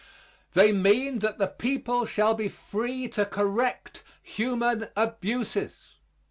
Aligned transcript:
They 0.53 0.71
mean 0.71 1.19
that 1.19 1.37
the 1.37 1.45
people 1.45 2.07
shall 2.07 2.33
be 2.33 2.47
free 2.49 3.07
to 3.09 3.23
correct 3.23 4.01
human 4.23 4.87
abuses. 4.95 5.97